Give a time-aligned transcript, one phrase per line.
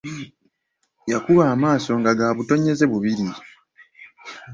[1.11, 3.25] Yakuba amaaso nga gabutonyeze bubiri.